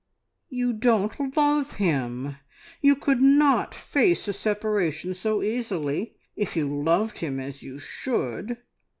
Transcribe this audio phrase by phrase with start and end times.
[0.49, 2.37] "You don't love him!
[2.81, 8.57] You could not face a separation so easily if you loved him as you should..."